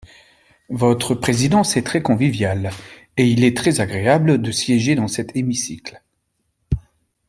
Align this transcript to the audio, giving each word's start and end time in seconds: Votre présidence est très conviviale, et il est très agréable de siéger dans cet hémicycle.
Votre 0.71 1.13
présidence 1.13 1.77
est 1.77 1.83
très 1.85 2.01
conviviale, 2.01 2.71
et 3.17 3.27
il 3.27 3.43
est 3.43 3.55
très 3.55 3.81
agréable 3.81 4.41
de 4.41 4.51
siéger 4.51 4.95
dans 4.95 5.07
cet 5.07 5.35
hémicycle. 5.35 6.01